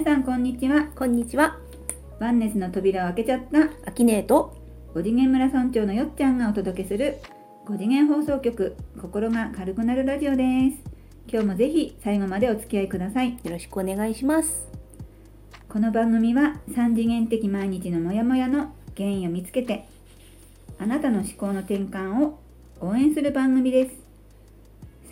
[0.00, 0.86] 皆さんこんにちは。
[0.96, 1.58] こんにちは、
[2.20, 3.64] ワンネスの扉を開けちゃった。
[3.86, 4.56] アキネート。
[4.94, 7.18] 5次元村村長のよっちゃんがお届けする。
[7.66, 8.76] 5次元放送局。
[8.98, 10.78] 心が軽くなるラジオです。
[11.30, 13.32] 今日もぜひ最後までお付き合いください。
[13.32, 14.66] よろしくお願いします。
[15.68, 19.86] この番組は3次元的毎日のモヤモヤの原因を見つけて
[20.78, 22.40] あなたの思考の転換を
[22.80, 23.96] 応援する番組です。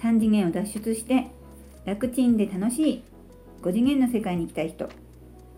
[0.00, 1.26] 3次元を脱出して
[1.84, 3.02] 楽ちんで楽しい
[3.62, 4.88] 5次元の世界に行きたい人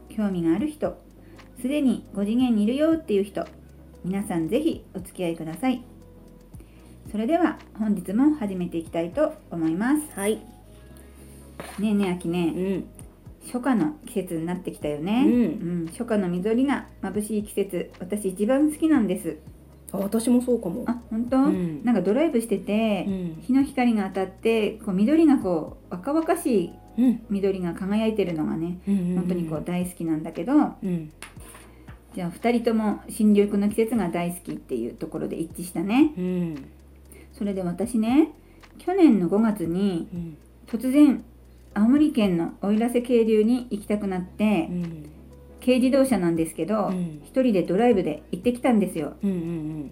[0.09, 0.99] 興味がある人
[1.61, 3.45] すでに5次元にいるよっていう人
[4.05, 5.85] 皆さんぜひお付き合いください
[7.11, 10.37] それでは本日も始めていきたいと思いますはい。
[11.79, 12.85] ねえねえあきねうん。
[13.47, 19.39] 初夏の季節になってきたよね、うんうん初夏の緑が眩しい季節私一番好きなんです
[19.93, 20.85] あ、私もそうかも。
[20.87, 23.43] あ本当、うんなんかドライブしてて、うん。
[23.43, 26.90] 日の光が当たってこう緑がこう若々しいうん。
[27.29, 29.15] 緑が輝いてるのがねうん。
[29.17, 31.13] 本当にこう大好きなんだけど、うん。
[32.15, 36.65] じゃあ2人とも新緑の季節が大好きっていうところで一致したねうん。
[37.33, 38.33] それで私ね
[38.79, 40.37] 去年の5月にうん。
[40.67, 41.25] 突然
[41.75, 45.11] 青森県の奥入瀬渓流に行きたくなって、うん。
[45.65, 49.31] 軽自動車なんですけど、うん一人でドライブで行ってきたんですようん。
[49.31, 49.91] うん。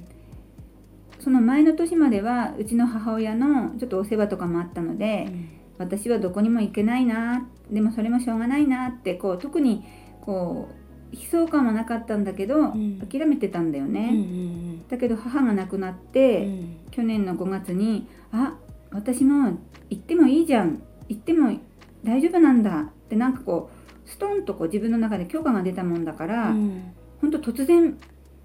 [1.20, 5.48] その前の年まではうちの母親のちょっとお世話とかもあったので、うん。
[5.78, 9.84] 私はどこにも行けないなでもそれもしょうがないなってこう特に
[10.20, 13.90] こう悲壮感はなかったんだけど、ん諦めてたんだようん。
[13.90, 14.88] うね、ん。
[14.88, 16.76] だけど母が亡くなって、うん。
[16.90, 18.56] 去年の5月にあ
[18.90, 19.58] 私も
[19.90, 21.58] 行ってもいいじゃん行っても
[22.04, 23.70] 大丈夫なんだってなんかこ
[24.06, 26.92] うストンとこう自分の中で許可が出たもんだから、うん。
[27.20, 27.98] ほんと突然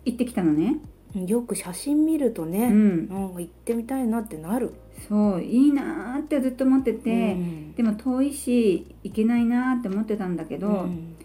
[0.05, 0.77] 行ってきたのね。
[1.15, 4.73] よく写真見るとうね、ん、なんか行ってみたいなってなる。
[5.07, 11.15] そういいなーってずっと思ってて、うんでも遠いし行けないなーって思ってたんだけど、うん。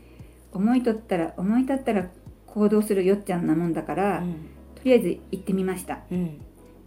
[0.52, 2.08] 思いとったら思い立ったら
[2.46, 4.22] 行動するよっちゃんなもんだから、
[4.74, 6.40] とりあえず行ってみましたうん。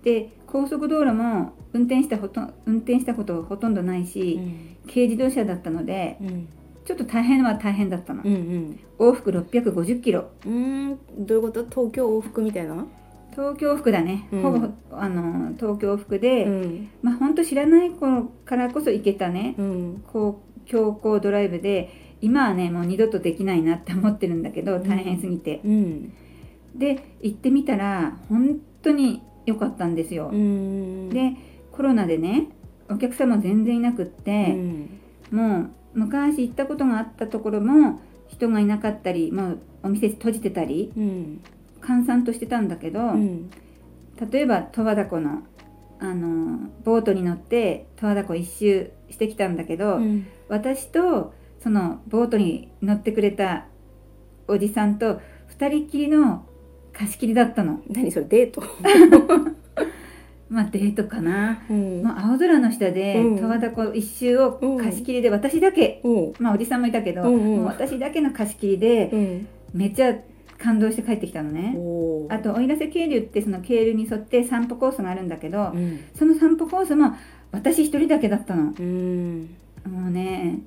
[0.04, 4.78] で高速道路も運転したほとん運転したことほとんどないし、うん。
[4.88, 6.48] 軽自動車だったのでうん。
[6.86, 8.80] ちょっと大変は大変だったの、うん。
[8.98, 11.00] 往復650キロうん。
[11.18, 11.64] どういうこと？
[11.64, 12.86] 東京往復みたいな？
[13.32, 16.90] 東京往復だね、うんほぼあの東京往復で、ん。
[17.02, 20.04] まあほんと知らない頃からこそ行けたね、うん。
[20.12, 26.14] こう強行ドライブで今はねもう二度とできないなって思ってるんだけど大変すぎて、うん。
[26.76, 31.10] で行ってみたら本当に良かったんですよ、うん。
[31.10, 31.34] で
[31.72, 32.50] コロナでね
[32.90, 35.00] お客様全然いなくっうて、ん。
[35.32, 41.42] もう昔行ったことがあったところも人がいなかったりもうお店閉じてたりうん。
[41.82, 43.50] 閑散としてたんだけど、うん。
[44.32, 45.44] 例えば十和田湖の
[46.00, 50.28] あのボートに乗って十和田湖一周してきたんだけど、うん。
[50.48, 53.66] 私とそのボートに乗ってくれた
[54.48, 56.46] おじさんと二人っきりの
[56.94, 58.62] 貸し切りだったの何それデート？
[60.52, 62.04] まあデートかな、うん。
[62.04, 66.34] まあ、青空の下でうん十和田湖一周を貸し切りで私だけ、うん。
[66.40, 69.48] まあおじさんもいたけど、うんうんもう私だけの貸し切りでうん。
[69.74, 70.14] めっちゃ
[70.58, 71.76] 感動して帰ってきたのね
[72.30, 76.04] あと奥入瀬渓流ってその渓流に沿って散歩コースがあるんだけど、うん。
[76.14, 77.16] その散歩コースも
[77.52, 79.56] 私一人だけだったのうん。
[79.90, 80.60] もうね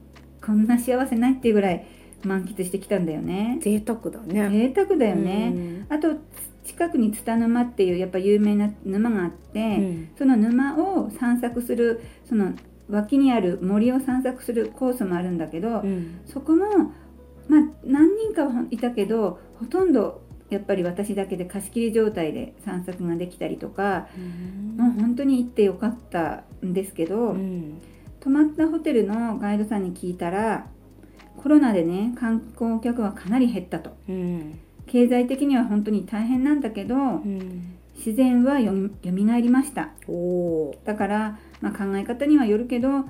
[0.43, 1.87] こんな幸せないっていうぐらい
[2.25, 4.49] 満喫してきたんだよね贅沢だね。
[4.49, 6.16] 贅沢だよね、あと
[6.65, 10.09] 近くに津田沼っていうやっぱ有名な沼があって、うん。
[10.19, 12.53] その沼を散策するその
[12.89, 16.21] 脇にある森を散策するコースもあるんだけど、うん。
[16.27, 16.65] そこも
[17.49, 24.09] まあ何人かはいたけどほとんどやっぱり私だけで貸し切り状態で散策ができたりとか、
[24.77, 27.81] もう本当に行ってよかったんですけど、うん。
[28.21, 30.67] 泊まったホテルのガイドさんに聞いたら
[31.37, 34.61] コロナでね観光客はかなり減ったとうん。
[34.94, 37.75] 経済的には本当に大変なんだけど、うん。
[37.97, 39.91] 自然はよみがえりました。
[40.84, 43.04] だから、まあ、考え方にはよるけど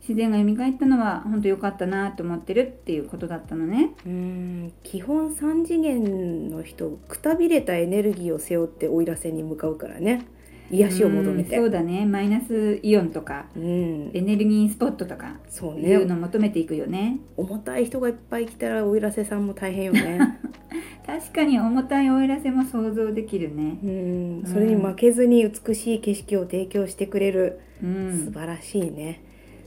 [0.00, 3.94] 自然が蘇ったのは本当良かったなと思ってるっていうことだったのね。
[4.06, 4.72] うん。
[4.84, 10.24] 基本3次元の人くたびれたエネルギーを背負って奥入瀬に向かうからね。
[10.70, 11.56] 癒しを求めて。
[11.56, 12.06] うんそうだね。
[12.06, 14.10] マイナスイオンとかうん。
[14.14, 17.18] エネルギースポットとかそういうねのを求めていくよね。
[17.36, 20.38] 重たい人がいっぱい来たら奥入瀬さんも大変よね
[21.08, 23.78] 確かに重たいおいらせも想像できるね。
[23.82, 24.46] うん。
[24.46, 27.60] それに負けずに美しい景色を提供してくれる。
[27.82, 28.26] うん。
[28.26, 29.22] 素晴らしいね、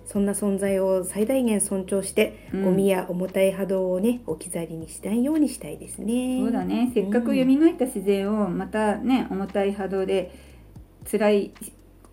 [0.05, 2.65] そんな存在を最大限尊重して、うん。
[2.65, 6.38] ゴミや重たい波動をね置き去りにしないようにしたいですね。
[6.41, 6.91] そうだね。
[6.93, 10.31] せっかく蘇った自然をまたね重たい波動で
[11.11, 11.51] 辛い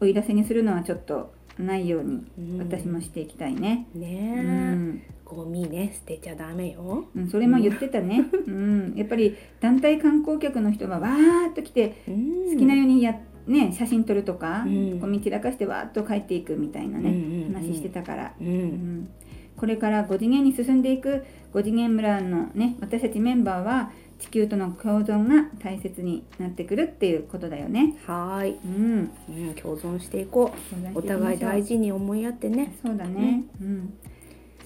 [0.00, 2.58] おいらせにするのはちょっとないようにうん。
[2.60, 3.88] 私もしていきたいね。
[3.94, 4.08] うね。
[4.10, 7.04] え、ん、ゴミね捨てちゃダメよ。
[7.14, 12.12] うん、それも言ってたね、 うん、やっぱり団体観光客の人はわーっと来て好
[12.52, 15.00] 好きなようにや、ね、写真撮るとか、うん。
[15.00, 17.54] ゴミ散らかしてわーっと帰っていくみたいなね、うんうんうん。
[17.54, 18.50] 話してたから、ううん。
[19.02, 19.08] ん
[19.56, 23.90] これから5次元に進んでいく5次元村のね私たちメンバーは
[24.20, 27.96] 地球との共存が大切になってくるっていうことだよね。
[28.06, 30.52] はーい、うん、うん、共存していこ
[30.94, 30.98] う。
[30.98, 32.74] お互い大事事に思い合ってね。
[32.82, 33.94] そうだね、うん、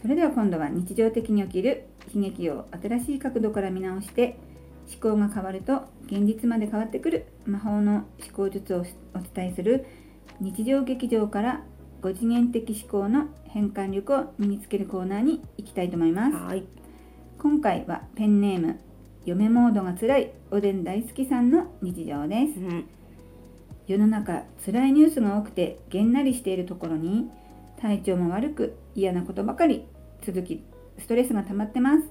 [0.03, 4.37] それでは今度は日常的に起きる悲劇を新しい角度から見直して
[4.91, 8.81] 思考が変わると現実まで変わってくる魔法の思考術を
[9.15, 9.87] お伝えする
[10.41, 11.63] 日常劇場から
[12.03, 16.35] 5次元的思考の変換力を身につけるコーナーに行きたいと思います。
[16.35, 16.67] はーい。
[17.39, 18.81] 今回はペンネーム
[19.25, 22.59] 嫁モードが辛いおでん大好きさんの日常です。
[22.59, 22.89] うん。
[23.87, 27.31] 世の中辛いニュースが多くてげんなりしているところに
[27.83, 29.85] 体調も悪く嫌なことばかり
[30.25, 30.63] 続き
[30.99, 32.05] ストレスが溜まってます。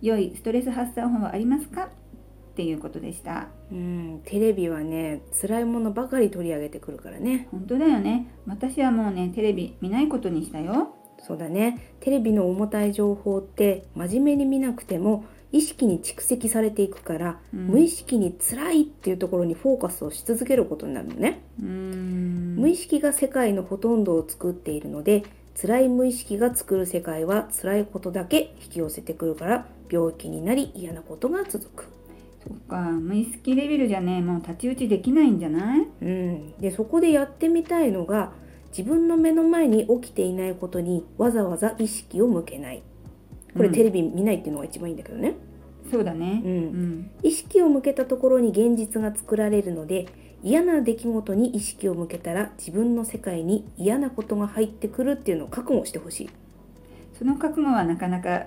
[0.00, 1.84] 良いストレス発散法はありますか？
[1.84, 3.48] っていうことでした。
[3.70, 7.46] うん、テレビはね辛いものばかり取り上げてくるからね。
[7.50, 8.34] 本当だよね。
[8.46, 10.96] 私はもうねテレビ見ないことにしたよ。
[11.20, 11.94] そうだね。
[12.00, 17.66] テレビの重たい情報って真面目に見なくても意識に蓄積されていくから、うん。
[17.68, 25.24] 無意識に辛いっていうところにフォーカスをし続けることになるのね、無意識が世界のほとんどを作っているので
[25.60, 31.84] 辛い無意識が作る世界は辛いことだけ引き寄せてくるから病気になり嫌なことが続く。
[32.42, 32.76] そっか。
[32.90, 35.86] 無意識レベルじゃねもう太刀打ちできないんじゃない？
[36.00, 38.32] うん、でそこでやってみたいのが
[38.76, 42.82] 自分の目の前に起きていないことにわざわざ意識を向けない
[43.56, 45.34] これうんテレビ見ないっていうのが一番いいんだけどね、
[45.90, 46.40] そうだね。
[46.44, 46.50] うん。
[46.50, 47.10] うん。
[47.22, 50.06] 意識を向けたところに現実が作られるので
[50.42, 56.30] 嫌な出来事に意識を向けたら自分の世界に嫌なことが入ってくるっていうのを覚悟してほしい、
[57.18, 58.46] その覚悟はなかなか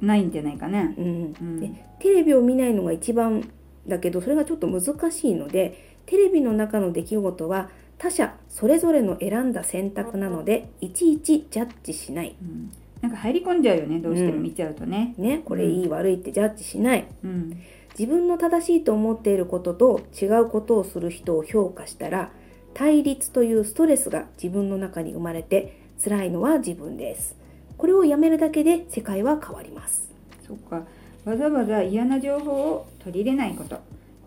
[0.00, 0.82] ないんじゃないかな。
[0.82, 1.34] うん。
[1.40, 1.60] うん。
[1.60, 3.50] でテレビを見ないのが一番
[3.88, 12.36] だけどそれがちょっと難しいのでテレビの中の出来事は他者それぞれの選んだ選択なのでいちいちジャッジしない。
[12.40, 12.70] うん
[13.06, 15.14] なんか入り込んじゃうよねどうしても見ちゃうとね。
[15.16, 17.06] ねこれいい悪いってジャッジしない。
[17.22, 17.62] うん。
[17.96, 22.30] 自分の正しいと思っていることと違うことをする人を評価したら
[22.74, 27.36] 対立というストレスが自分の中に生まれて辛いのは自分です。
[27.78, 30.10] これをやめるだけで世界は変わります。
[30.44, 30.84] そっか。
[31.24, 33.80] わざわざ嫌な情報を取り入れないこと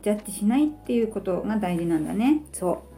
[0.03, 2.43] ジャッジしないっていうことが大事なんだね。
[2.53, 2.88] そう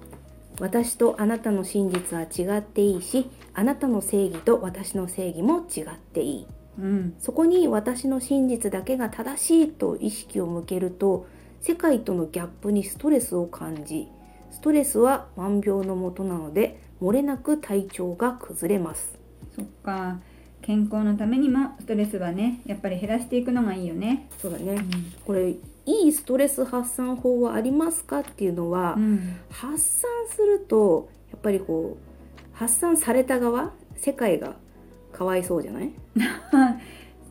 [0.61, 6.47] 私とあなたの真実は違っていいしあなたの正義と私の正義も違っていい。
[6.79, 7.15] うん。
[7.17, 11.25] そこに私の真実だけが正しいと意識を向けると
[11.61, 14.07] 世界とのギャップにストレスを感じ
[14.51, 19.17] ストレスは万病のもとなので漏れなく体調が崩れます。
[19.55, 20.19] そっか
[20.71, 24.29] 健康のためにもストレスはねやっぱり減らしていくのがいいよね。
[24.41, 24.75] そうだね。
[24.75, 25.13] うん。
[25.25, 29.35] これいいストレス発散法はありますかっていうのは、うん。
[29.49, 34.55] 発散するとやっぱりこう発散された側世界が
[35.11, 35.91] かわいそうじゃない、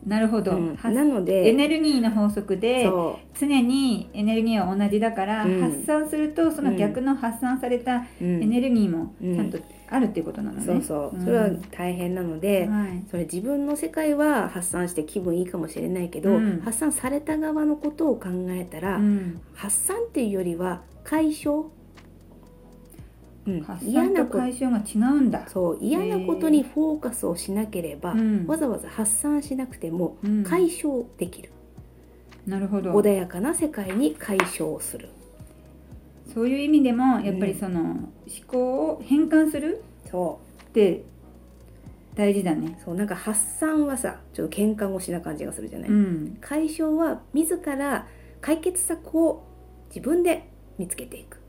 [0.05, 0.75] なるほど、うん。
[0.75, 5.61] はなのでエネルギーの法則でそ常にエネルギーは同じだから、うん。
[5.61, 9.59] 発散するとその逆の発散されたエネルギーもちゃんと
[9.89, 11.21] あるっていうことなのね、そうそう、ん。
[11.21, 13.03] それは大変なので、はい。
[13.11, 16.61] それ自分の世界は発散して気分いいかもしれないけど、うん。
[16.61, 19.41] 発散された側のことを考えたら、うん。
[19.53, 21.65] 発散っていうよりは解消、
[23.47, 23.61] うん。
[23.61, 28.45] 発嫌なこ散と解消が違うんだそう嫌なことにフォーカスをしなければ、うん。
[28.47, 30.43] わざわざ発散しなくてもうん。
[30.43, 31.51] 解消できる、
[32.45, 32.93] なるほど。
[32.93, 35.09] 穏やかな世界に解消する。
[36.33, 37.59] そういう意味でもやっぱりうん。
[37.59, 38.09] その思
[38.47, 41.03] 考を変換するそって
[42.15, 42.77] 大事だね。
[42.79, 46.37] うそうなんか発散はさちょっと喧嘩腰な感じがするじゃない、うん。
[46.39, 48.07] 解消は自ら
[48.39, 49.43] 解決策を
[49.89, 51.40] 自分で見つけていく、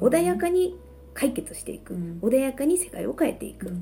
[0.00, 0.76] 穏やかに
[1.14, 2.18] 解決していく、うん。
[2.22, 3.72] 穏やかに世界を変えていく、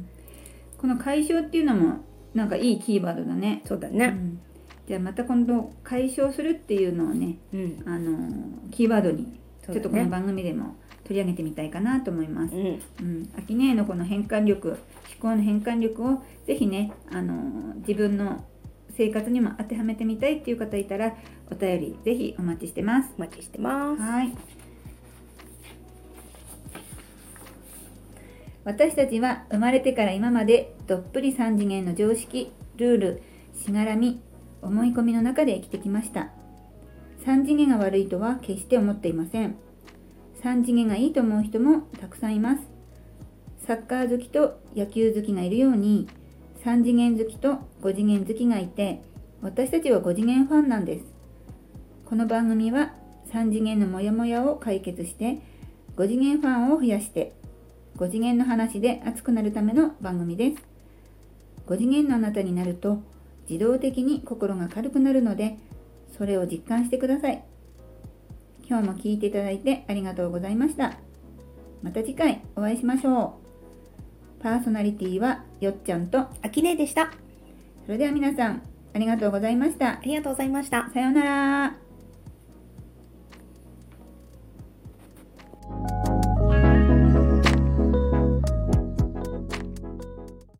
[0.78, 3.62] この解消っていうのもなんかいいキーワードだね。
[3.64, 4.40] うそうだね、ん。
[4.86, 7.82] じゃあまた今度解消するっていうのをねうん。
[7.86, 12.54] あのキーワードにちょっとこの番組でも取り上げてみたいかなと思います。
[12.54, 12.80] うん。
[13.00, 14.78] うん、アキネーのこの変換力思
[15.20, 18.44] 考の変換力をぜひね、あの自分の
[18.96, 21.14] 生活にも当てはめてみたいっていう方いたら
[21.50, 23.10] お便りぜひお待ちしてます。
[23.16, 24.00] お待ちしてます。
[24.00, 24.32] はい。
[28.66, 33.22] 私たちは生まれてから今までどっぷり3次元の常識、ルール、
[33.54, 34.20] しがらみ、
[34.60, 36.32] 思い込みの中で生きてきました。
[37.24, 39.56] 3次元が悪いとは決して思っていません。
[40.42, 42.60] 3次元がいいと思う人もたくさんいます。
[43.66, 46.06] サッカー好きと野球好きがいるように、
[46.66, 49.00] 3次元好きと5次元好きがいて
[49.40, 51.04] 私たちは5次元ファンなんです
[52.04, 52.92] この番組は
[53.32, 55.38] 3次元のモヤモヤを解決して
[55.94, 57.34] 5次元ファンを増やして
[57.96, 60.56] 5次元の話で熱くなるための番組です。
[61.66, 62.98] 5次元のあなたになると
[63.48, 65.56] 自動的に心が軽くなるので
[66.16, 67.42] それを実感してください。
[68.68, 70.98] 今日も聞いていただいてありがとうございました。
[71.82, 73.38] また次回お会いしましょ
[74.40, 74.42] う。
[74.42, 77.12] パーソナリティはよっちゃんとあきねえでした。
[77.86, 78.62] それでは皆さん
[78.94, 79.98] ありがとうございました。
[79.98, 80.90] ありがとうございました。
[80.92, 81.85] さようなら